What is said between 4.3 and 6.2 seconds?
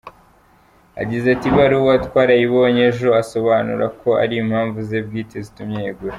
impamvu ze bwite zitumye yegura.